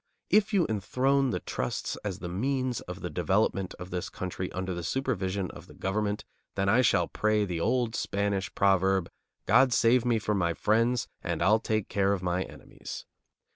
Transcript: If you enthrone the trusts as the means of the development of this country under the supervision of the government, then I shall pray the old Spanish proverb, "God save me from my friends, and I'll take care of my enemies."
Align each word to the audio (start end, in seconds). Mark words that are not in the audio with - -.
If 0.31 0.51
you 0.51 0.65
enthrone 0.67 1.29
the 1.29 1.41
trusts 1.41 1.95
as 1.97 2.17
the 2.17 2.27
means 2.27 2.81
of 2.81 3.01
the 3.01 3.09
development 3.11 3.75
of 3.75 3.91
this 3.91 4.09
country 4.09 4.51
under 4.51 4.73
the 4.73 4.81
supervision 4.81 5.51
of 5.51 5.67
the 5.67 5.75
government, 5.75 6.25
then 6.55 6.67
I 6.67 6.81
shall 6.81 7.07
pray 7.07 7.45
the 7.45 7.59
old 7.59 7.93
Spanish 7.95 8.51
proverb, 8.55 9.11
"God 9.45 9.71
save 9.71 10.03
me 10.03 10.17
from 10.17 10.39
my 10.39 10.55
friends, 10.55 11.07
and 11.21 11.43
I'll 11.43 11.59
take 11.59 11.87
care 11.87 12.13
of 12.13 12.23
my 12.23 12.41
enemies." 12.41 13.05